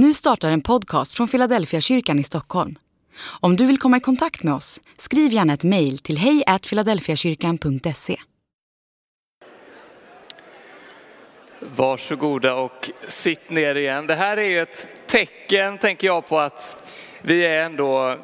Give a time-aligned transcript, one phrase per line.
[0.00, 2.78] Nu startar en podcast från Philadelphia kyrkan i Stockholm.
[3.40, 8.16] Om du vill komma i kontakt med oss, skriv gärna ett mejl till hejfiladelfiakyrkan.se.
[11.60, 14.06] Varsågoda och sitt ner igen.
[14.06, 16.90] Det här är ju ett tecken, tänker jag, på att
[17.22, 18.16] vi är ändå...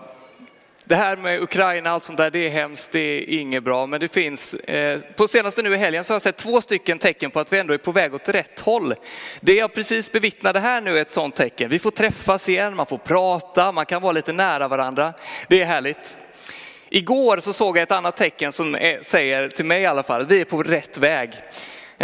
[0.86, 3.86] Det här med Ukraina, och allt sånt där, det är hemskt, det är inget bra.
[3.86, 6.98] Men det finns, eh, på senaste nu i helgen så har jag sett två stycken
[6.98, 8.94] tecken på att vi ändå är på väg åt rätt håll.
[9.40, 11.70] Det jag precis bevittnade här nu är ett sånt tecken.
[11.70, 15.12] Vi får träffas igen, man får prata, man kan vara lite nära varandra.
[15.48, 16.18] Det är härligt.
[16.88, 20.26] Igår så såg jag ett annat tecken som är, säger, till mig i alla fall,
[20.26, 21.30] vi är på rätt väg.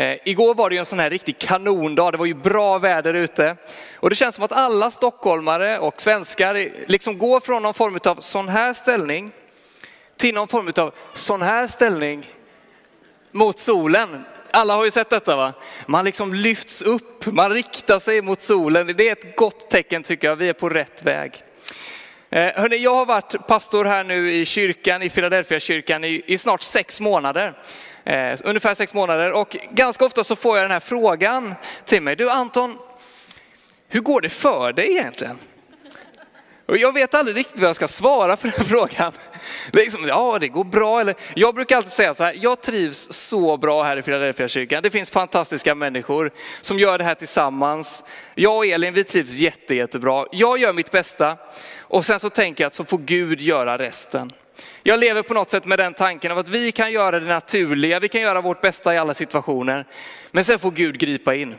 [0.00, 3.14] Eh, igår var det ju en sån här riktig kanondag, det var ju bra väder
[3.14, 3.56] ute.
[3.96, 8.16] Och det känns som att alla stockholmare och svenskar liksom går från någon form av
[8.16, 9.32] sån här ställning
[10.16, 12.26] till någon form av sån här ställning
[13.30, 14.24] mot solen.
[14.50, 15.52] Alla har ju sett detta va?
[15.86, 18.94] Man liksom lyfts upp, man riktar sig mot solen.
[18.96, 21.32] Det är ett gott tecken tycker jag, vi är på rätt väg.
[22.30, 26.38] Eh, hörrni, jag har varit pastor här nu i kyrkan, i Philadelphia kyrkan i, i
[26.38, 27.54] snart sex månader.
[28.10, 32.16] Eh, ungefär sex månader och ganska ofta så får jag den här frågan till mig.
[32.16, 32.78] Du Anton,
[33.88, 35.38] hur går det för dig egentligen?
[36.66, 39.12] Och jag vet aldrig riktigt vad jag ska svara på den frågan.
[39.72, 41.00] Liksom, ja, det går bra.
[41.00, 44.82] Eller, jag brukar alltid säga så här, jag trivs så bra här i Philadelphia kyrkan.
[44.82, 48.04] Det finns fantastiska människor som gör det här tillsammans.
[48.34, 50.26] Jag och Elin, vi trivs jätte, jättebra.
[50.32, 51.36] Jag gör mitt bästa
[51.80, 54.32] och sen så tänker jag att så får Gud göra resten.
[54.82, 58.00] Jag lever på något sätt med den tanken av att vi kan göra det naturliga,
[58.00, 59.84] vi kan göra vårt bästa i alla situationer.
[60.30, 61.54] Men sen får Gud gripa in.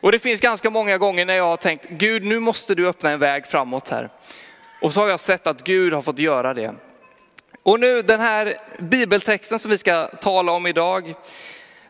[0.00, 3.10] Och det finns ganska många gånger när jag har tänkt, Gud nu måste du öppna
[3.10, 4.08] en väg framåt här.
[4.82, 6.74] Och så har jag sett att Gud har fått göra det.
[7.62, 11.14] Och nu den här bibeltexten som vi ska tala om idag,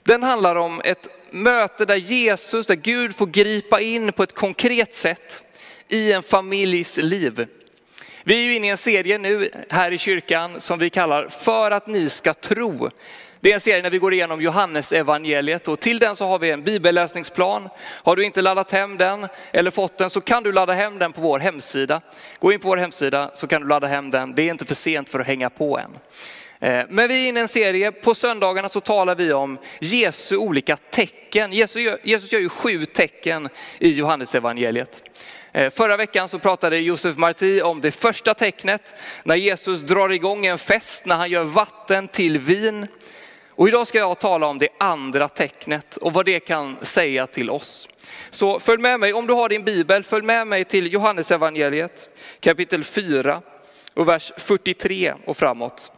[0.03, 4.95] den handlar om ett möte där Jesus, där Gud får gripa in på ett konkret
[4.95, 5.45] sätt
[5.89, 7.47] i en familjs liv.
[8.29, 11.71] Vi är ju inne i en serie nu här i kyrkan som vi kallar För
[11.71, 12.91] att ni ska tro.
[13.41, 16.39] Det är en serie när vi går igenom Johannes evangeliet och till den så har
[16.39, 17.69] vi en bibelläsningsplan.
[17.85, 21.13] Har du inte laddat hem den eller fått den så kan du ladda hem den
[21.13, 22.01] på vår hemsida.
[22.39, 24.35] Gå in på vår hemsida så kan du ladda hem den.
[24.35, 25.91] Det är inte för sent för att hänga på än.
[26.61, 30.37] Eh, men vi är inne i en serie, på söndagarna så talar vi om Jesu
[30.37, 31.53] olika tecken.
[31.53, 33.49] Jesus gör, Jesus gör ju sju tecken
[33.79, 35.03] i Johannesevangeliet.
[35.53, 40.47] Eh, förra veckan så pratade Josef Marti om det första tecknet, när Jesus drar igång
[40.47, 42.87] en fest, när han gör vatten till vin.
[43.51, 47.51] Och idag ska jag tala om det andra tecknet och vad det kan säga till
[47.51, 47.89] oss.
[48.31, 52.09] Så följ med mig, om du har din bibel, följ med mig till Johannesevangeliet,
[52.41, 53.43] kapitel 4
[53.95, 55.93] och vers 43 och framåt.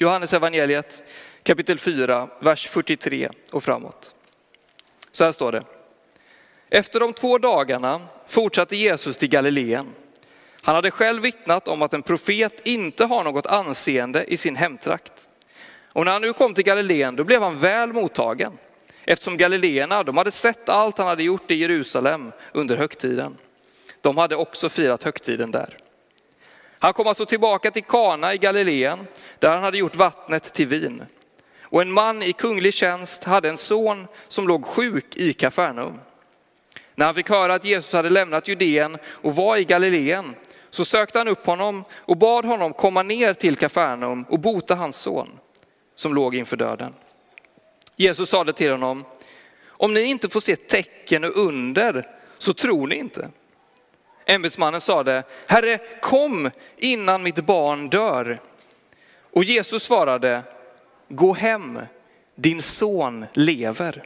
[0.00, 1.02] Johannes evangeliet
[1.42, 4.14] kapitel 4, vers 43 och framåt.
[5.12, 5.64] Så här står det.
[6.70, 9.86] Efter de två dagarna fortsatte Jesus till Galileen.
[10.62, 15.28] Han hade själv vittnat om att en profet inte har något anseende i sin hemtrakt.
[15.92, 18.58] Och när han nu kom till Galileen då blev han väl mottagen
[19.04, 23.36] eftersom galileerna de hade sett allt han hade gjort i Jerusalem under högtiden.
[24.00, 25.76] De hade också firat högtiden där.
[26.78, 29.06] Han kom alltså tillbaka till Kana i Galileen
[29.38, 31.04] där han hade gjort vattnet till vin.
[31.62, 36.00] Och en man i kunglig tjänst hade en son som låg sjuk i Kafarnaum.
[36.94, 40.34] När han fick höra att Jesus hade lämnat Judeen och var i Galileen
[40.70, 44.96] så sökte han upp honom och bad honom komma ner till Kafarnaum och bota hans
[44.96, 45.28] son
[45.94, 46.94] som låg inför döden.
[47.96, 49.04] Jesus sade till honom,
[49.66, 52.06] om ni inte får se tecken och under
[52.38, 53.30] så tror ni inte.
[54.30, 58.38] Ämbetsmannen sade, Herre kom innan mitt barn dör.
[59.32, 60.42] Och Jesus svarade,
[61.08, 61.80] gå hem,
[62.34, 64.02] din son lever.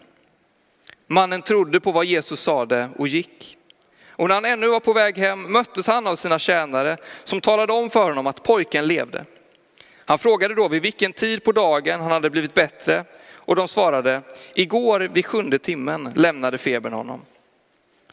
[1.06, 3.56] Mannen trodde på vad Jesus sade och gick.
[4.10, 7.72] Och när han ännu var på väg hem möttes han av sina tjänare som talade
[7.72, 9.24] om för honom att pojken levde.
[10.04, 14.22] Han frågade då vid vilken tid på dagen han hade blivit bättre och de svarade,
[14.54, 17.20] igår vid sjunde timmen lämnade febern honom.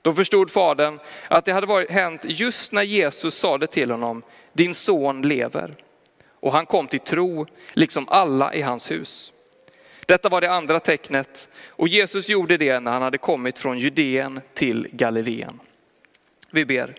[0.01, 4.23] Då förstod fadern att det hade varit hänt just när Jesus sade till honom,
[4.53, 5.75] din son lever.
[6.39, 9.33] Och han kom till tro, liksom alla i hans hus.
[10.05, 14.41] Detta var det andra tecknet och Jesus gjorde det när han hade kommit från Judeen
[14.53, 15.59] till Galileen.
[16.51, 16.95] Vi ber.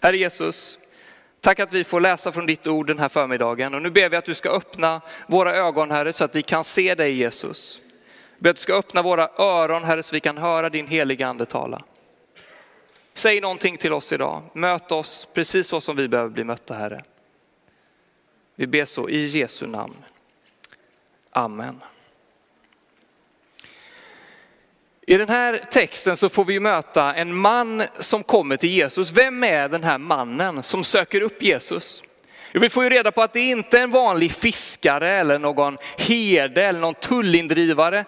[0.00, 0.78] Herre Jesus,
[1.40, 4.16] tack att vi får läsa från ditt ord den här förmiddagen och nu ber vi
[4.16, 7.80] att du ska öppna våra ögon Herre så att vi kan se dig Jesus.
[8.36, 11.26] Vi ber att du ska öppna våra öron Herre så vi kan höra din heliga
[11.26, 11.82] ande tala.
[13.18, 17.02] Säg någonting till oss idag, möt oss precis så som vi behöver bli mötta Herre.
[18.54, 19.96] Vi ber så i Jesu namn.
[21.30, 21.80] Amen.
[25.06, 29.10] I den här texten så får vi möta en man som kommer till Jesus.
[29.10, 32.02] Vem är den här mannen som söker upp Jesus?
[32.52, 36.62] Vi får ju reda på att det inte är en vanlig fiskare eller någon herde
[36.62, 38.04] eller någon tullindrivare.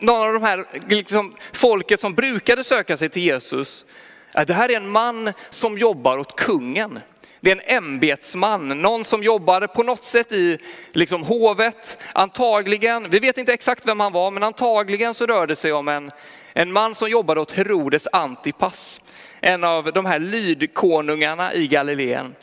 [0.00, 3.86] Någon av de här liksom, folket som brukade söka sig till Jesus.
[4.34, 7.00] Äh, det här är en man som jobbar åt kungen.
[7.40, 10.58] Det är en ämbetsman, någon som jobbade på något sätt i
[10.92, 11.98] liksom, hovet.
[12.12, 15.88] Antagligen, vi vet inte exakt vem han var, men antagligen så rörde det sig om
[15.88, 16.10] en,
[16.52, 19.00] en man som jobbade åt Herodes Antipas.
[19.40, 22.34] En av de här lydkonungarna i Galileen.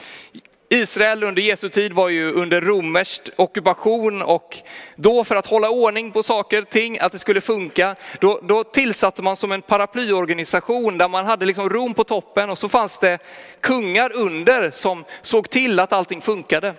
[0.70, 4.58] Israel under Jesu tid var ju under romersk ockupation och
[4.96, 8.64] då för att hålla ordning på saker och ting, att det skulle funka, då, då
[8.64, 13.00] tillsatte man som en paraplyorganisation där man hade liksom Rom på toppen och så fanns
[13.00, 13.20] det
[13.62, 16.74] kungar under som såg till att allting funkade.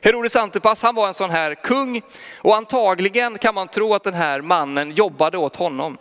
[0.00, 2.02] Herodes Antipas, han var en sån här kung
[2.38, 5.98] och antagligen kan man tro att den här mannen jobbade åt honom.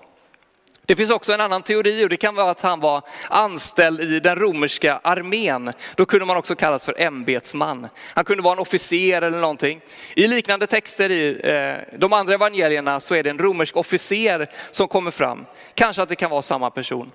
[0.92, 4.20] Det finns också en annan teori och det kan vara att han var anställd i
[4.20, 5.74] den romerska armén.
[5.96, 7.88] Då kunde man också kallas för ämbetsman.
[8.14, 9.82] Han kunde vara en officer eller någonting.
[10.16, 14.88] I liknande texter i eh, de andra evangelierna så är det en romersk officer som
[14.88, 15.46] kommer fram.
[15.74, 17.12] Kanske att det kan vara samma person.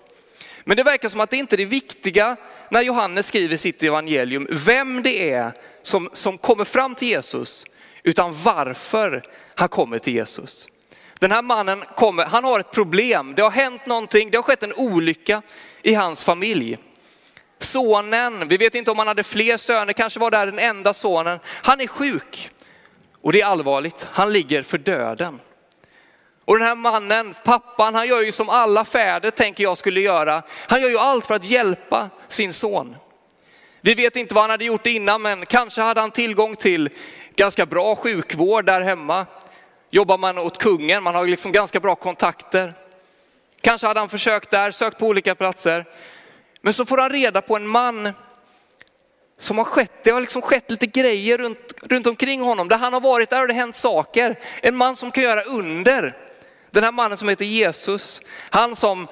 [0.64, 2.37] Men det verkar som att det inte är det viktiga
[2.70, 5.52] när Johannes skriver sitt evangelium, vem det är
[5.82, 7.64] som, som kommer fram till Jesus,
[8.02, 9.22] utan varför
[9.55, 10.69] han kommer till Jesus.
[11.21, 13.35] Den här mannen kommer, han har ett problem.
[13.37, 15.43] Det har hänt någonting, det har skett en olycka
[15.83, 16.79] i hans familj.
[17.59, 21.39] Sonen, vi vet inte om han hade fler söner, kanske var det den enda sonen.
[21.47, 22.51] Han är sjuk
[23.23, 24.09] och det är allvarligt.
[24.11, 25.41] Han ligger för döden.
[26.45, 30.43] Och den här mannen, pappan, han gör ju som alla fäder tänker jag skulle göra.
[30.67, 32.97] Han gör ju allt för att hjälpa sin son.
[33.81, 36.89] Vi vet inte vad han hade gjort innan, men kanske hade han tillgång till
[37.37, 39.27] ganska bra sjukvård där hemma.
[39.91, 42.75] Jobbar man åt kungen, man har liksom ganska bra kontakter.
[43.61, 45.85] Kanske hade han försökt där, sökt på olika platser.
[46.61, 48.12] Men så får han reda på en man
[49.38, 52.69] som har skett, det har liksom skett lite grejer runt, runt omkring honom.
[52.69, 54.38] Där han har varit, där har det hänt saker.
[54.62, 56.17] En man som kan göra under.
[56.71, 59.09] Den här mannen som heter Jesus, han som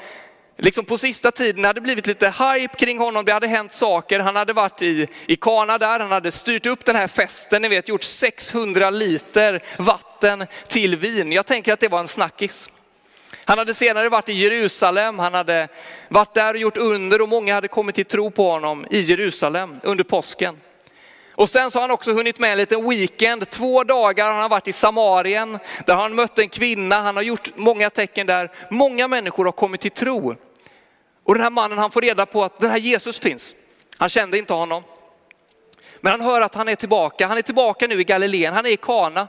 [0.56, 3.24] liksom på sista tiden hade blivit lite hype kring honom.
[3.24, 4.20] Det hade hänt saker.
[4.20, 7.68] Han hade varit i, i Kana där, han hade styrt upp den här festen, ni
[7.68, 11.32] vet gjort 600 liter vatten till vin.
[11.32, 12.70] Jag tänker att det var en snackis.
[13.44, 15.68] Han hade senare varit i Jerusalem, han hade
[16.08, 19.76] varit där och gjort under och många hade kommit till tro på honom i Jerusalem
[19.82, 20.56] under påsken.
[21.36, 24.50] Och sen så har han också hunnit med en liten weekend, två dagar har han
[24.50, 28.52] varit i Samarien, där har han mött en kvinna, han har gjort många tecken där.
[28.70, 30.36] Många människor har kommit till tro.
[31.24, 33.54] Och den här mannen han får reda på att den här Jesus finns.
[33.98, 34.82] Han kände inte honom.
[36.00, 38.70] Men han hör att han är tillbaka, han är tillbaka nu i Galileen, han är
[38.70, 39.28] i Kana.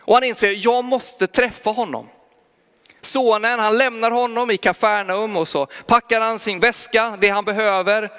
[0.00, 2.08] Och han inser, jag måste träffa honom.
[3.00, 8.10] Sonen, han lämnar honom i Kafarnaum och så packar han sin väska, det han behöver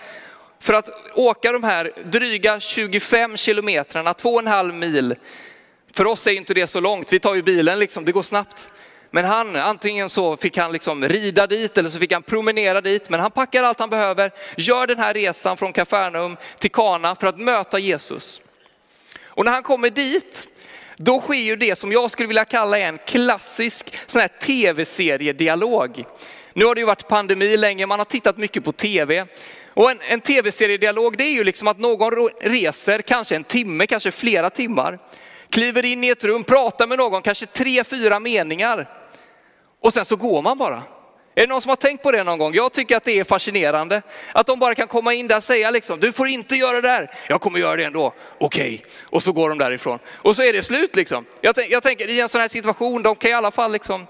[0.59, 5.15] för att åka de här dryga 25 kilometrarna, två och en halv mil.
[5.93, 8.71] För oss är inte det så långt, vi tar ju bilen liksom, det går snabbt.
[9.11, 13.09] Men han, antingen så fick han liksom rida dit eller så fick han promenera dit.
[13.09, 17.27] Men han packar allt han behöver, gör den här resan från Kafarnaum till Kana för
[17.27, 18.41] att möta Jesus.
[19.23, 20.49] Och när han kommer dit,
[20.97, 26.05] då sker ju det som jag skulle vilja kalla en klassisk sån här tv-seriedialog.
[26.57, 29.25] Nu har det ju varit pandemi länge, man har tittat mycket på tv.
[29.73, 34.11] Och en, en tv-seriedialog det är ju liksom att någon reser, kanske en timme, kanske
[34.11, 34.99] flera timmar,
[35.49, 38.89] kliver in i ett rum, pratar med någon, kanske tre, fyra meningar.
[39.81, 40.83] Och sen så går man bara.
[41.35, 42.53] Är det någon som har tänkt på det någon gång?
[42.53, 44.01] Jag tycker att det är fascinerande.
[44.31, 46.87] Att de bara kan komma in där och säga liksom, du får inte göra det
[46.87, 47.11] där.
[47.29, 48.13] Jag kommer göra det ändå.
[48.37, 48.75] Okej.
[48.75, 48.91] Okay.
[49.03, 49.99] Och så går de därifrån.
[50.07, 51.25] Och så är det slut liksom.
[51.41, 54.07] Jag, jag tänker i en sån här situation, de kan i alla fall liksom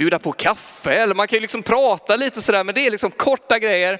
[0.00, 3.10] bjuda på kaffe eller man kan ju liksom prata lite sådär, men det är liksom
[3.10, 3.98] korta grejer.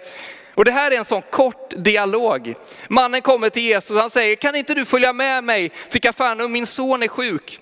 [0.54, 2.54] Och det här är en sån kort dialog.
[2.88, 6.52] Mannen kommer till Jesus och han säger, kan inte du följa med mig till Kafarnaum,
[6.52, 7.60] min son är sjuk.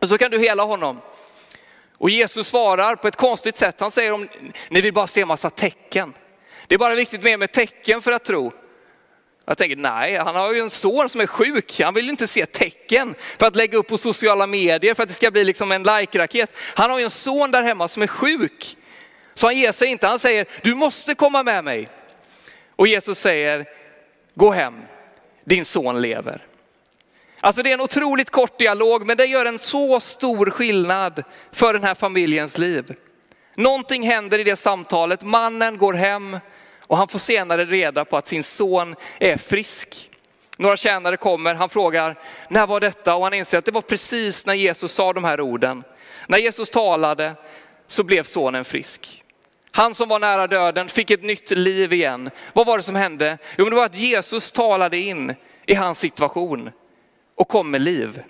[0.00, 1.00] Och så kan du hela honom.
[1.98, 3.80] Och Jesus svarar på ett konstigt sätt.
[3.80, 4.28] Han säger om
[4.68, 6.14] ni vill bara se massa tecken.
[6.66, 8.52] Det är bara viktigt med med tecken för att tro.
[9.48, 11.80] Jag tänker nej, han har ju en son som är sjuk.
[11.80, 15.08] Han vill ju inte se tecken för att lägga upp på sociala medier för att
[15.08, 16.50] det ska bli liksom en like-raket.
[16.74, 18.76] Han har ju en son där hemma som är sjuk.
[19.34, 21.88] Så han ger sig inte, han säger du måste komma med mig.
[22.76, 23.66] Och Jesus säger,
[24.34, 24.74] gå hem,
[25.44, 26.46] din son lever.
[27.40, 31.72] Alltså det är en otroligt kort dialog, men det gör en så stor skillnad för
[31.72, 32.94] den här familjens liv.
[33.56, 36.38] Någonting händer i det samtalet, mannen går hem
[36.86, 40.10] och han får senare reda på att sin son är frisk.
[40.56, 43.14] Några tjänare kommer, han frågar, när var detta?
[43.14, 45.84] Och han inser att det var precis när Jesus sa de här orden.
[46.26, 47.34] När Jesus talade
[47.86, 49.22] så blev sonen frisk.
[49.70, 52.30] Han som var nära döden fick ett nytt liv igen.
[52.52, 53.38] Vad var det som hände?
[53.58, 55.34] Jo, det var att Jesus talade in
[55.66, 56.70] i hans situation
[57.34, 58.22] och kom med liv.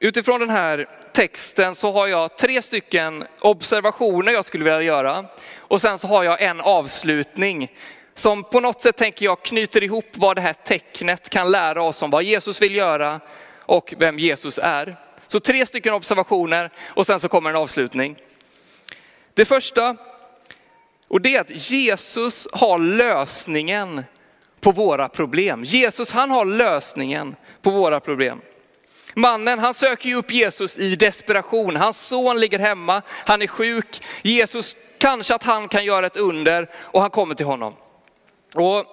[0.00, 5.24] Utifrån den här texten så har jag tre stycken observationer jag skulle vilja göra.
[5.58, 7.72] Och sen så har jag en avslutning
[8.14, 12.02] som på något sätt tänker jag knyter ihop vad det här tecknet kan lära oss
[12.02, 13.20] om vad Jesus vill göra
[13.60, 14.96] och vem Jesus är.
[15.26, 18.16] Så tre stycken observationer och sen så kommer en avslutning.
[19.34, 19.96] Det första,
[21.08, 24.04] och det är att Jesus har lösningen
[24.60, 25.64] på våra problem.
[25.64, 28.40] Jesus han har lösningen på våra problem.
[29.18, 31.76] Mannen han söker ju upp Jesus i desperation.
[31.76, 34.02] Hans son ligger hemma, han är sjuk.
[34.22, 37.74] Jesus, kanske att han kan göra ett under och han kommer till honom.
[38.54, 38.84] Och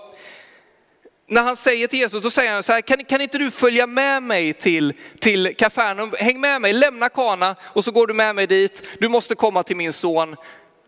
[1.28, 3.88] när han säger till Jesus, då säger han så här, kan, kan inte du följa
[3.88, 6.12] med mig till, till Kafarnaum?
[6.20, 8.84] Häng med mig, lämna Kana och så går du med mig dit.
[9.00, 10.36] Du måste komma till min son,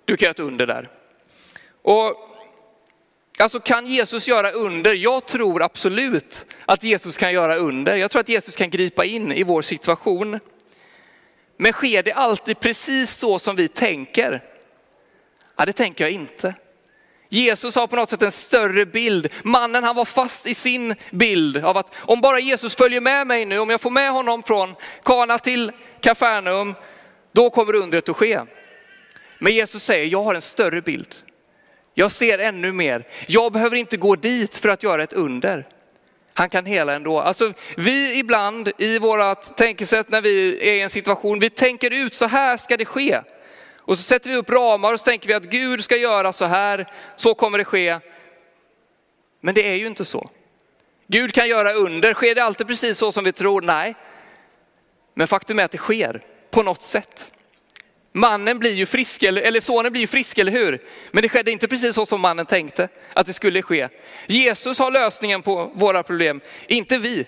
[0.06, 0.90] du kan göra ett under där.
[1.82, 2.35] Och
[3.40, 4.94] Alltså kan Jesus göra under?
[4.94, 7.96] Jag tror absolut att Jesus kan göra under.
[7.96, 10.40] Jag tror att Jesus kan gripa in i vår situation.
[11.58, 14.44] Men sker det alltid precis så som vi tänker?
[15.56, 16.54] Ja, det tänker jag inte.
[17.30, 19.30] Jesus har på något sätt en större bild.
[19.44, 23.46] Mannen han var fast i sin bild av att om bara Jesus följer med mig
[23.46, 26.74] nu, om jag får med honom från Kana till Kafarnaum,
[27.32, 28.42] då kommer undret att ske.
[29.40, 31.16] Men Jesus säger, jag har en större bild.
[31.98, 33.08] Jag ser ännu mer.
[33.28, 35.68] Jag behöver inte gå dit för att göra ett under.
[36.34, 37.20] Han kan hela ändå.
[37.20, 42.16] Alltså, vi ibland i vårt tänkesätt när vi är i en situation, vi tänker ut
[42.16, 43.20] så här ska det ske.
[43.80, 46.46] Och så sätter vi upp ramar och så tänker vi att Gud ska göra så
[46.46, 48.00] här, så kommer det ske.
[49.42, 50.30] Men det är ju inte så.
[51.08, 53.62] Gud kan göra under, sker det alltid precis så som vi tror?
[53.62, 53.96] Nej.
[55.14, 56.22] Men faktum är att det sker
[56.52, 57.34] på något sätt.
[58.18, 60.84] Mannen blir ju frisk, eller, eller sonen blir ju frisk, eller hur?
[61.12, 63.88] Men det skedde inte precis så som mannen tänkte att det skulle ske.
[64.28, 67.26] Jesus har lösningen på våra problem, inte vi.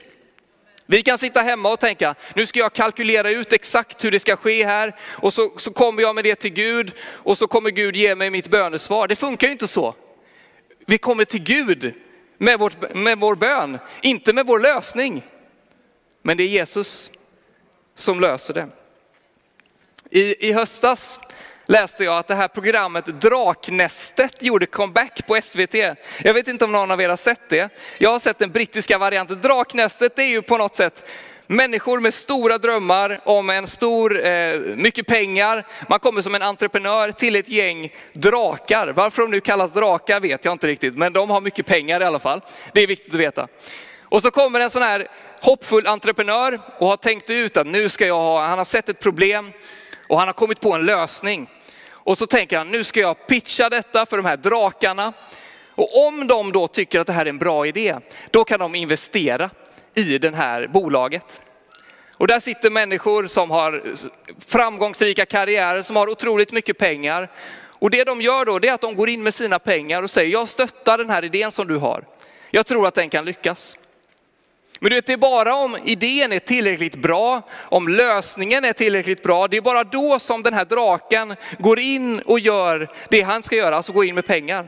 [0.85, 4.35] Vi kan sitta hemma och tänka, nu ska jag kalkylera ut exakt hur det ska
[4.35, 7.95] ske här och så, så kommer jag med det till Gud och så kommer Gud
[7.95, 9.07] ge mig mitt bönesvar.
[9.07, 9.95] Det funkar ju inte så.
[10.85, 11.93] Vi kommer till Gud
[12.37, 15.23] med, vårt, med vår bön, inte med vår lösning.
[16.21, 17.11] Men det är Jesus
[17.95, 18.67] som löser det.
[20.11, 21.19] I, I höstas
[21.65, 25.75] läste jag att det här programmet Draknästet gjorde comeback på SVT.
[26.23, 27.69] Jag vet inte om någon av er har sett det.
[27.97, 29.41] Jag har sett den brittiska varianten.
[29.41, 31.09] Draknästet är ju på något sätt
[31.47, 35.65] människor med stora drömmar om en stor, eh, mycket pengar.
[35.89, 38.87] Man kommer som en entreprenör till ett gäng drakar.
[38.87, 42.03] Varför de nu kallas drakar vet jag inte riktigt, men de har mycket pengar i
[42.03, 42.41] alla fall.
[42.73, 43.47] Det är viktigt att veta.
[44.03, 45.07] Och så kommer en sån här
[45.41, 48.99] hoppfull entreprenör och har tänkt ut att nu ska jag ha, han har sett ett
[48.99, 49.51] problem
[50.07, 51.49] och han har kommit på en lösning.
[51.89, 55.13] Och så tänker han, nu ska jag pitcha detta för de här drakarna.
[55.75, 57.95] Och om de då tycker att det här är en bra idé,
[58.31, 59.49] då kan de investera
[59.95, 61.41] i det här bolaget.
[62.17, 63.83] Och där sitter människor som har
[64.47, 67.31] framgångsrika karriärer, som har otroligt mycket pengar.
[67.79, 70.11] Och det de gör då, det är att de går in med sina pengar och
[70.11, 72.03] säger, jag stöttar den här idén som du har.
[72.51, 73.77] Jag tror att den kan lyckas.
[74.79, 79.23] Men du vet, det är bara om idén är tillräckligt bra, om lösningen är tillräckligt
[79.23, 83.43] bra, det är bara då som den här draken går in och gör det han
[83.43, 84.67] ska göra, alltså gå in med pengar.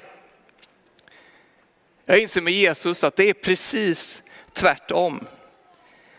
[2.05, 4.23] Jag inser med Jesus att det är precis
[4.53, 5.27] tvärtom.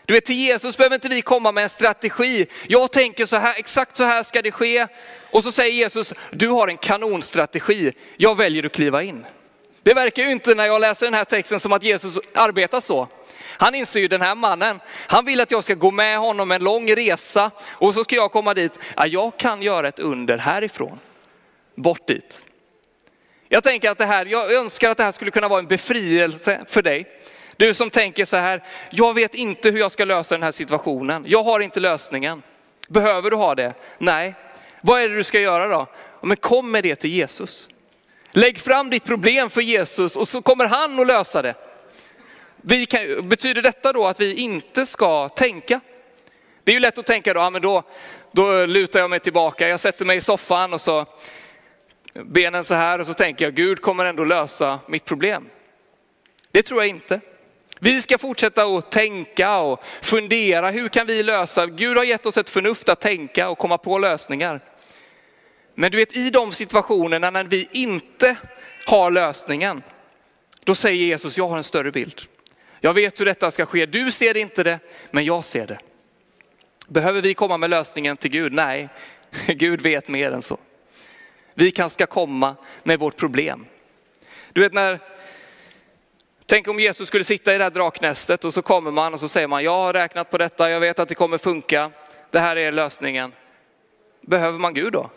[0.05, 2.47] Du vet, till Jesus behöver inte vi komma med en strategi.
[2.67, 4.87] Jag tänker så här, exakt så här ska det ske.
[5.31, 9.25] Och så säger Jesus, du har en kanonstrategi, jag väljer att kliva in.
[9.83, 13.07] Det verkar ju inte när jag läser den här texten som att Jesus arbetar så.
[13.57, 16.63] Han inser ju den här mannen, han vill att jag ska gå med honom en
[16.63, 18.79] lång resa och så ska jag komma dit.
[18.95, 20.99] Ja, jag kan göra ett under härifrån,
[21.75, 22.45] bort dit.
[23.49, 26.61] Jag tänker att det här, jag önskar att det här skulle kunna vara en befrielse
[26.67, 27.05] för dig.
[27.57, 31.23] Du som tänker så här, jag vet inte hur jag ska lösa den här situationen.
[31.27, 32.41] Jag har inte lösningen.
[32.89, 33.73] Behöver du ha det?
[33.97, 34.35] Nej.
[34.81, 35.87] Vad är det du ska göra då?
[36.21, 37.69] Men kom med det till Jesus.
[38.31, 41.55] Lägg fram ditt problem för Jesus och så kommer han att lösa det.
[42.61, 45.79] Vi kan, betyder detta då att vi inte ska tänka?
[46.63, 47.83] Det är ju lätt att tänka då, ja, men då,
[48.31, 51.05] då lutar jag mig tillbaka, jag sätter mig i soffan och så
[52.13, 55.49] benen så här och så tänker jag Gud kommer ändå lösa mitt problem.
[56.51, 57.19] Det tror jag inte.
[57.79, 61.67] Vi ska fortsätta att tänka och fundera, hur kan vi lösa?
[61.67, 64.59] Gud har gett oss ett förnuft att tänka och komma på lösningar.
[65.75, 68.35] Men du vet i de situationerna när vi inte
[68.85, 69.83] har lösningen,
[70.63, 72.21] då säger Jesus, jag har en större bild.
[72.83, 73.85] Jag vet hur detta ska ske.
[73.85, 74.79] Du ser inte det,
[75.11, 75.79] men jag ser det.
[76.87, 78.53] Behöver vi komma med lösningen till Gud?
[78.53, 78.89] Nej,
[79.47, 80.57] Gud vet mer än så.
[81.53, 83.65] Vi kan ska komma med vårt problem.
[84.53, 84.99] Du vet när,
[86.45, 89.27] tänk om Jesus skulle sitta i det här draknästet och så kommer man och så
[89.27, 91.91] säger man, jag har räknat på detta, jag vet att det kommer funka,
[92.31, 93.33] det här är lösningen.
[94.21, 95.09] Behöver man Gud då?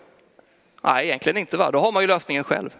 [0.83, 2.71] Nej, egentligen inte va, då har man ju lösningen själv.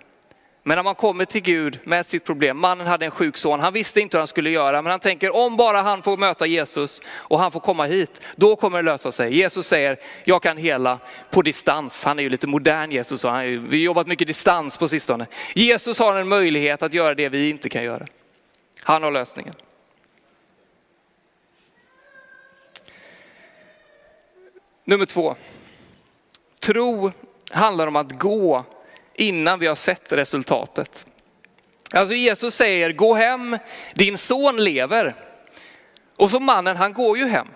[0.67, 3.73] Men när man kommer till Gud med sitt problem, mannen hade en sjuk son, han
[3.73, 7.03] visste inte hur han skulle göra, men han tänker om bara han får möta Jesus
[7.09, 9.37] och han får komma hit, då kommer det lösa sig.
[9.37, 10.99] Jesus säger, jag kan hela
[11.31, 12.05] på distans.
[12.05, 15.27] Han är ju lite modern Jesus, och han vi har jobbat mycket distans på sistone.
[15.55, 18.07] Jesus har en möjlighet att göra det vi inte kan göra.
[18.83, 19.55] Han har lösningen.
[24.85, 25.35] Nummer två.
[26.61, 27.13] Tro
[27.51, 28.65] handlar om att gå
[29.15, 31.07] innan vi har sett resultatet.
[31.93, 33.59] Alltså Jesus säger, gå hem,
[33.95, 35.15] din son lever.
[36.19, 37.49] Och så mannen, han går ju hem.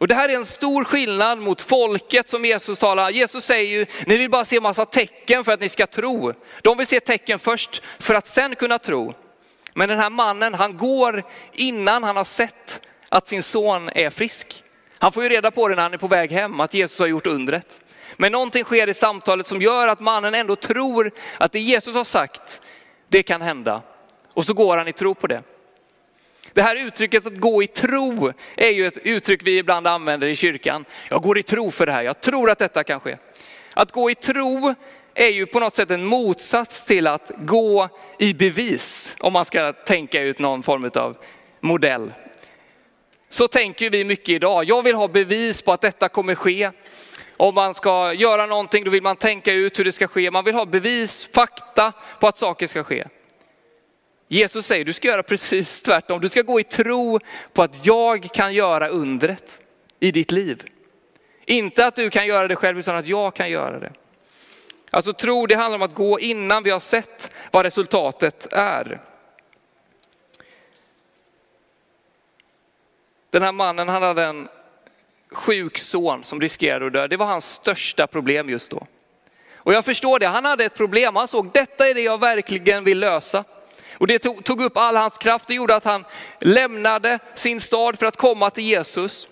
[0.00, 3.10] Och det här är en stor skillnad mot folket som Jesus talar.
[3.10, 6.32] Jesus säger ju, ni vill bara se massa tecken för att ni ska tro.
[6.62, 9.14] De vill se tecken först för att sen kunna tro.
[9.74, 11.22] Men den här mannen, han går
[11.52, 14.63] innan han har sett att sin son är frisk.
[15.04, 17.06] Han får ju reda på det när han är på väg hem, att Jesus har
[17.06, 17.80] gjort undret.
[18.16, 22.04] Men någonting sker i samtalet som gör att mannen ändå tror att det Jesus har
[22.04, 22.62] sagt,
[23.08, 23.82] det kan hända.
[24.34, 25.42] Och så går han i tro på det.
[26.52, 30.36] Det här uttrycket att gå i tro är ju ett uttryck vi ibland använder i
[30.36, 30.84] kyrkan.
[31.10, 33.16] Jag går i tro för det här, jag tror att detta kan ske.
[33.74, 34.74] Att gå i tro
[35.14, 39.72] är ju på något sätt en motsats till att gå i bevis, om man ska
[39.72, 41.16] tänka ut någon form av
[41.60, 42.12] modell.
[43.34, 44.64] Så tänker vi mycket idag.
[44.64, 46.70] Jag vill ha bevis på att detta kommer ske.
[47.36, 50.30] Om man ska göra någonting då vill man tänka ut hur det ska ske.
[50.30, 53.04] Man vill ha bevis, fakta på att saker ska ske.
[54.28, 56.20] Jesus säger du ska göra precis tvärtom.
[56.20, 57.20] Du ska gå i tro
[57.52, 59.60] på att jag kan göra undret
[60.00, 60.62] i ditt liv.
[61.46, 63.92] Inte att du kan göra det själv utan att jag kan göra det.
[64.90, 69.00] Alltså tro det handlar om att gå innan vi har sett vad resultatet är.
[73.34, 74.48] Den här mannen han hade en
[75.32, 77.06] sjuk son som riskerade att dö.
[77.06, 78.86] Det var hans största problem just då.
[79.56, 81.16] Och jag förstår det, han hade ett problem.
[81.16, 83.44] Han såg detta är det jag verkligen vill lösa.
[83.98, 85.48] Och det tog, tog upp all hans kraft.
[85.48, 86.04] Det gjorde att han
[86.40, 89.28] lämnade sin stad för att komma till Jesus.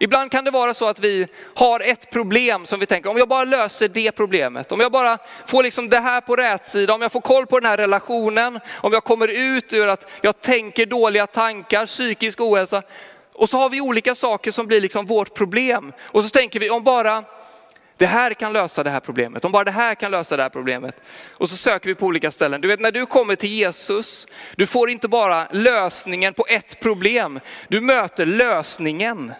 [0.00, 3.28] Ibland kan det vara så att vi har ett problem som vi tänker, om jag
[3.28, 7.02] bara löser det problemet, om jag bara får liksom det här på rätt sida, om
[7.02, 10.86] jag får koll på den här relationen, om jag kommer ut ur att jag tänker
[10.86, 12.82] dåliga tankar, psykisk ohälsa,
[13.38, 15.92] och så har vi olika saker som blir liksom vårt problem.
[16.00, 17.24] Och så tänker vi om bara
[17.96, 20.50] det här kan lösa det här problemet, om bara det här kan lösa det här
[20.50, 20.94] problemet.
[21.30, 22.60] Och så söker vi på olika ställen.
[22.60, 27.40] Du vet när du kommer till Jesus, du får inte bara lösningen på ett problem,
[27.68, 29.32] du möter lösningen.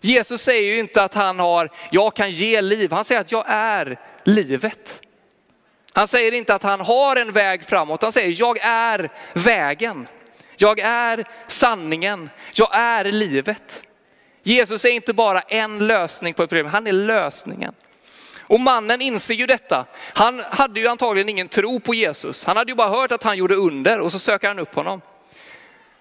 [0.00, 3.44] Jesus säger ju inte att han har, jag kan ge liv, han säger att jag
[3.48, 5.02] är livet.
[5.92, 10.06] Han säger inte att han har en väg framåt, han säger jag är vägen.
[10.56, 13.84] Jag är sanningen, jag är livet.
[14.42, 17.72] Jesus är inte bara en lösning på ett problem, han är lösningen.
[18.46, 19.86] Och mannen inser ju detta.
[20.12, 22.44] Han hade ju antagligen ingen tro på Jesus.
[22.44, 25.00] Han hade ju bara hört att han gjorde under och så söker han upp honom.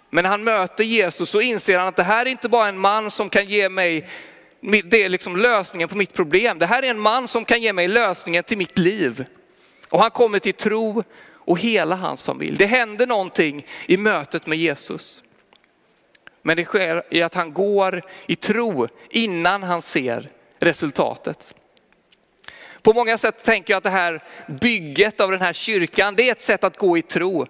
[0.10, 2.80] Men när han möter Jesus så inser han att det här är inte bara en
[2.80, 4.08] man som kan ge mig
[4.84, 6.60] det är liksom lösningen på mitt problem.
[6.60, 9.26] Det här är en man som kan ge mig lösningen till mitt liv.
[9.90, 11.04] Och han kommer till tro
[11.46, 12.58] och hela hans familj.
[12.58, 15.24] Det händer någonting i mötet med Jesus.
[16.42, 20.30] Men det sker i att han går i tro innan han ser
[20.60, 21.56] resultatet.
[22.82, 24.24] På många sätt tänker jag att det här
[24.62, 27.46] bygget av den här kyrkan, det är ett sätt att gå i tro.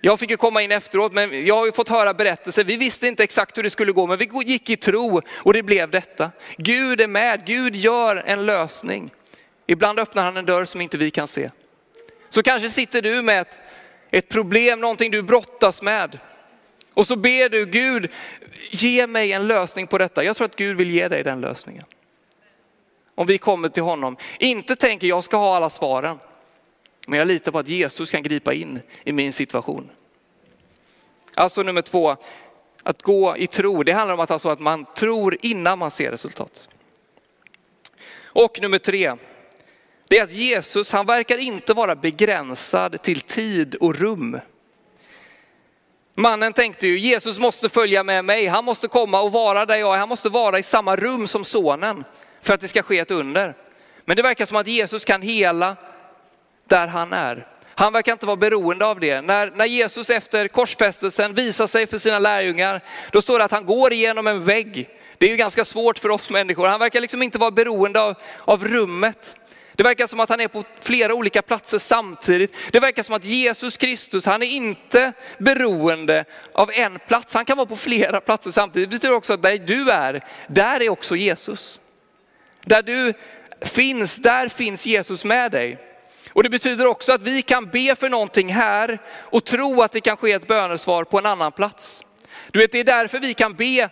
[0.00, 2.64] Jag fick ju komma in efteråt, men jag har ju fått höra berättelser.
[2.64, 5.62] Vi visste inte exakt hur det skulle gå, men vi gick i tro och det
[5.62, 6.30] blev detta.
[6.56, 9.10] Gud är med, Gud gör en lösning.
[9.66, 11.50] Ibland öppnar han en dörr som inte vi kan se.
[12.30, 13.58] Så kanske sitter du med ett,
[14.10, 16.18] ett problem, någonting du brottas med.
[16.94, 18.10] Och så ber du Gud,
[18.70, 20.24] ge mig en lösning på detta.
[20.24, 21.84] Jag tror att Gud vill ge dig den lösningen.
[23.14, 24.16] Om vi kommer till honom.
[24.38, 26.18] Inte tänker jag ska ha alla svaren.
[27.06, 29.90] Men jag litar på att Jesus kan gripa in i min situation.
[31.34, 32.16] Alltså nummer två,
[32.82, 33.82] att gå i tro.
[33.82, 36.68] Det handlar om att, alltså att man tror innan man ser resultat.
[38.24, 39.16] Och nummer tre,
[40.10, 44.40] det är att Jesus, han verkar inte vara begränsad till tid och rum.
[46.14, 49.94] Mannen tänkte ju, Jesus måste följa med mig, han måste komma och vara där jag
[49.94, 52.04] är, han måste vara i samma rum som sonen
[52.42, 53.54] för att det ska ske ett under.
[54.04, 55.76] Men det verkar som att Jesus kan hela
[56.66, 57.46] där han är.
[57.74, 59.20] Han verkar inte vara beroende av det.
[59.20, 62.80] När, när Jesus efter korsfästelsen visar sig för sina lärjungar,
[63.12, 66.08] då står det att han går igenom en vägg Det är ju ganska svårt för
[66.08, 66.66] oss människor.
[66.66, 69.36] Han verkar liksom inte vara beroende av, av rummet.
[69.80, 72.56] Det verkar som att han är på flera olika platser samtidigt.
[72.70, 77.34] Det verkar som att Jesus Kristus, han är inte beroende av en plats.
[77.34, 78.90] Han kan vara på flera platser samtidigt.
[78.90, 81.80] Det betyder också att där du är, där är också Jesus.
[82.64, 83.12] Där du
[83.60, 85.78] finns, där finns Jesus med dig.
[86.32, 90.00] Och det betyder också att vi kan be för någonting här och tro att det
[90.00, 92.04] kan ske ett bönesvar på en annan plats.
[92.50, 93.90] Du vet, det är därför vi kan be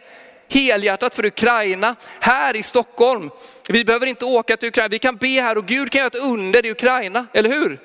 [0.48, 3.30] helhjärtat för Ukraina här i Stockholm.
[3.68, 6.24] Vi behöver inte åka till Ukraina, vi kan be här och Gud kan göra ett
[6.24, 7.80] under i Ukraina, eller hur?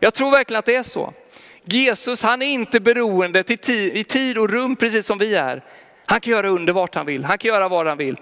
[0.00, 1.12] Jag tror verkligen att det är så.
[1.64, 5.64] Jesus, han är inte beroende till i tid och rum precis som vi är.
[6.06, 8.16] Han kan göra under vart han vill, han kan göra vad han vill.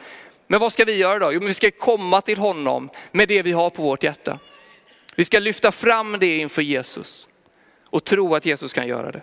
[0.47, 1.33] Men vad ska vi göra då?
[1.33, 4.39] Jo, vi ska komma till honom med det vi har på vårt hjärta.
[5.17, 7.29] Vi ska lyfta fram det inför Jesus
[7.91, 9.23] och tro att Jesus kan göra det.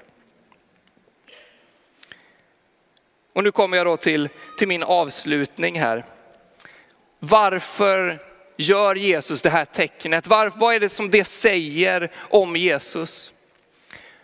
[3.33, 6.05] Och nu kommer jag då till, till min avslutning här.
[7.19, 8.19] Varför
[8.57, 10.27] gör Jesus det här tecknet?
[10.27, 13.33] Var, vad är det som det säger om Jesus?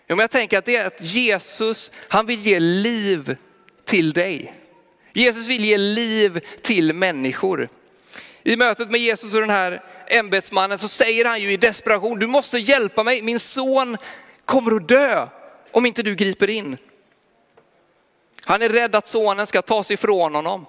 [0.08, 3.38] Jo, men jag tänker att det är att Jesus, han vill ge liv
[3.86, 4.54] till dig.
[5.14, 7.70] Jesus vill ge liv till människor.
[8.44, 12.28] I mötet med Jesus och den här ämbetsmannen så säger han ju i desperation, du
[12.28, 13.98] måste hjälpa mig, min son
[14.46, 15.28] kommer att dö
[15.72, 16.78] om inte du griper in.
[18.48, 20.66] Han är rädd att sonen ska tas ifrån honom.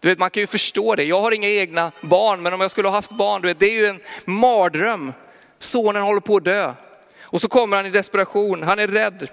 [0.00, 1.04] Du vet, man kan ju förstå det.
[1.04, 3.66] Jag har inga egna barn, men om jag skulle ha haft barn, du vet, det
[3.66, 5.12] är ju en mardröm.
[5.58, 6.74] Sonen håller på att dö.
[7.20, 9.28] Och så kommer han i desperation, han är rädd.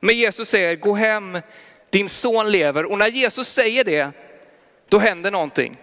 [0.00, 1.38] Men Jesus säger, gå hem,
[1.90, 2.90] din son lever.
[2.90, 4.10] Och när Jesus säger det,
[4.88, 5.76] då händer någonting.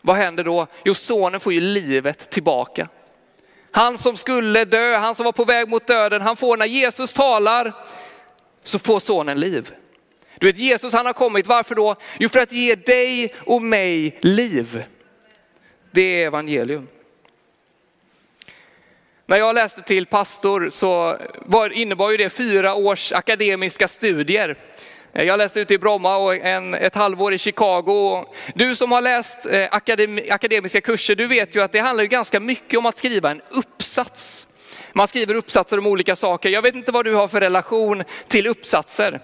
[0.00, 0.66] Vad händer då?
[0.84, 2.88] Jo, sonen får ju livet tillbaka.
[3.70, 7.14] Han som skulle dö, han som var på väg mot döden, han får när Jesus
[7.14, 7.72] talar
[8.64, 9.72] så får sonen liv.
[10.38, 11.96] Du vet Jesus han har kommit, varför då?
[12.18, 14.84] Jo för att ge dig och mig liv.
[15.90, 16.88] Det är evangelium.
[19.26, 24.56] När jag läste till pastor så var, innebar ju det fyra års akademiska studier.
[25.12, 28.24] Jag läste ute i Bromma och en, ett halvår i Chicago.
[28.54, 32.08] Du som har läst eh, akademi, akademiska kurser, du vet ju att det handlar ju
[32.08, 34.46] ganska mycket om att skriva en uppsats.
[34.96, 36.50] Man skriver uppsatser om olika saker.
[36.50, 39.20] Jag vet inte vad du har för relation till uppsatser.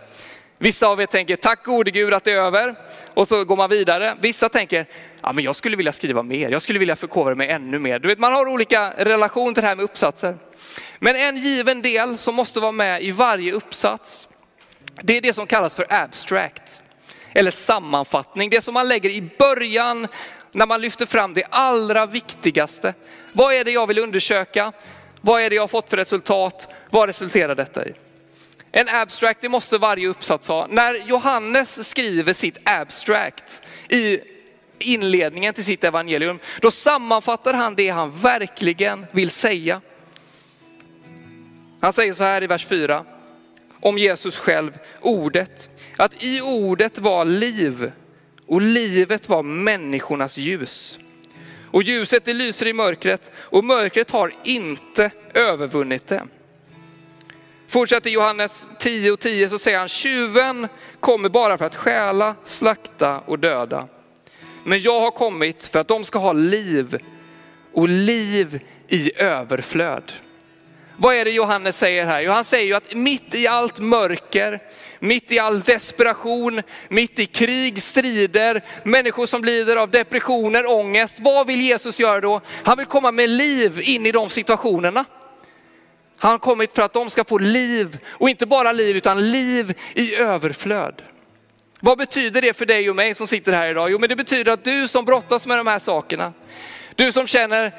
[0.59, 2.75] Vissa av er tänker, tack gode Gud att det är över.
[3.15, 4.15] Och så går man vidare.
[4.21, 4.87] Vissa tänker,
[5.23, 6.51] ja men jag skulle vilja skriva mer.
[6.51, 7.99] Jag skulle vilja förkovra mig ännu mer.
[7.99, 10.39] Du vet, man har olika relation till det här med uppsatser.
[10.99, 14.29] Men en given del som måste vara med i varje uppsats,
[15.03, 16.83] det är det som kallas för abstract.
[17.33, 20.09] Eller sammanfattning, det som man lägger i början
[20.53, 22.95] när man lyfter fram det allra viktigaste.
[23.33, 24.73] Vad är det jag vill undersöka?
[25.21, 26.69] Vad är det jag har fått för resultat?
[26.91, 27.93] Vad resulterar detta i?
[28.73, 30.67] En abstract, det måste varje uppsats ha.
[30.67, 34.21] När Johannes skriver sitt abstract i
[34.79, 39.81] inledningen till sitt evangelium, då sammanfattar han det han verkligen vill säga.
[41.81, 43.05] Han säger så här i vers 4
[43.81, 45.71] om Jesus själv, ordet.
[45.97, 47.93] Att i ordet var liv
[48.47, 50.99] och livet var människornas ljus.
[51.71, 56.23] Och ljuset det lyser i mörkret och mörkret har inte övervunnit det.
[57.69, 60.69] Fortsätter Johannes 10 och 10 så säger han, tjuven
[61.01, 63.89] kommer bara för att stjäla, slakta och döda.
[64.65, 66.99] Men jag har kommit för att de ska ha liv
[67.73, 70.13] och liv i överflöd.
[71.03, 72.21] Vad är det Johannes säger här?
[72.21, 74.63] Jo, han säger ju att mitt i allt mörker,
[74.99, 81.21] mitt i all desperation, mitt i krig, strider, människor som lider av depressioner, ångest.
[81.21, 82.41] Vad vill Jesus göra då?
[82.63, 85.05] Han vill komma med liv in i de situationerna.
[86.19, 89.75] Han har kommit för att de ska få liv, och inte bara liv, utan liv
[89.95, 91.03] i överflöd.
[91.81, 93.91] Vad betyder det för dig och mig som sitter här idag?
[93.91, 96.33] Jo, men det betyder att du som brottas med de här sakerna,
[96.95, 97.73] du som känner,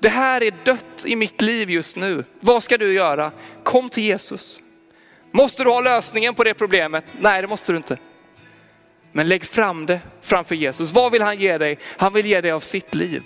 [0.00, 2.24] det här är dött i mitt liv just nu.
[2.40, 3.32] Vad ska du göra?
[3.62, 4.62] Kom till Jesus.
[5.30, 7.04] Måste du ha lösningen på det problemet?
[7.20, 7.98] Nej, det måste du inte.
[9.12, 10.92] Men lägg fram det framför Jesus.
[10.92, 11.78] Vad vill han ge dig?
[11.82, 13.22] Han vill ge dig av sitt liv.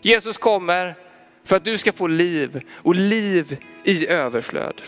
[0.00, 0.94] Jesus kommer
[1.44, 4.82] för att du ska få liv och liv i överflöd.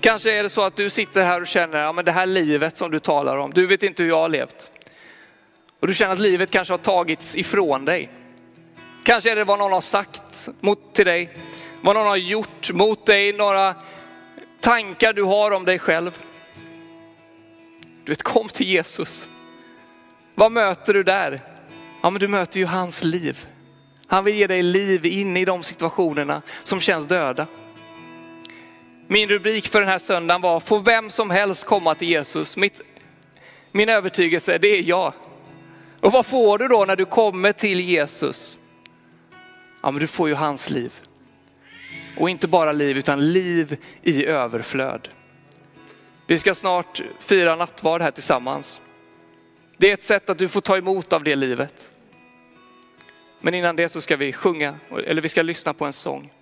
[0.00, 2.76] Kanske är det så att du sitter här och känner, ja men det här livet
[2.76, 4.72] som du talar om, du vet inte hur jag har levt.
[5.80, 8.10] Och du känner att livet kanske har tagits ifrån dig.
[9.04, 11.36] Kanske är det vad någon har sagt mot, till dig,
[11.80, 13.74] vad någon har gjort mot dig, några
[14.60, 16.18] tankar du har om dig själv.
[18.04, 19.28] Du vet, kom till Jesus.
[20.34, 21.40] Vad möter du där?
[22.02, 23.46] Ja, men du möter ju hans liv.
[24.06, 27.46] Han vill ge dig liv in i de situationerna som känns döda.
[29.06, 32.56] Min rubrik för den här söndagen var, får vem som helst komma till Jesus.
[32.56, 32.80] Mitt
[33.72, 35.12] Min övertygelse, det är jag.
[36.00, 38.58] Och vad får du då när du kommer till Jesus?
[39.84, 41.00] Ja, men du får ju hans liv.
[42.16, 45.08] Och inte bara liv, utan liv i överflöd.
[46.26, 48.80] Vi ska snart fira nattvard här tillsammans.
[49.76, 51.90] Det är ett sätt att du får ta emot av det livet.
[53.40, 54.74] Men innan det så ska vi sjunga,
[55.06, 56.32] eller vi ska lyssna på en sång.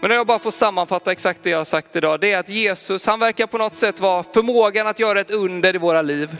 [0.00, 2.48] Men när jag bara får sammanfatta exakt det jag har sagt idag, det är att
[2.48, 6.36] Jesus, han verkar på något sätt vara förmågan att göra ett under i våra liv.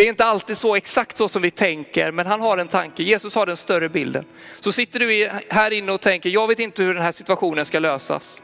[0.00, 3.02] Det är inte alltid så exakt så som vi tänker, men han har en tanke.
[3.02, 4.24] Jesus har den större bilden.
[4.60, 7.78] Så sitter du här inne och tänker, jag vet inte hur den här situationen ska
[7.78, 8.42] lösas.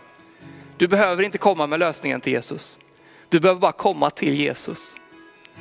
[0.77, 2.79] Du behöver inte komma med lösningen till Jesus.
[3.29, 4.97] Du behöver bara komma till Jesus.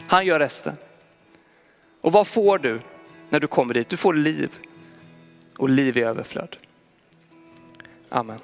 [0.07, 0.73] Han gör resten.
[2.01, 2.79] Och vad får du
[3.29, 3.89] när du kommer dit?
[3.89, 4.49] Du får liv
[5.57, 6.55] och liv i överflöd.
[8.09, 8.39] Amen.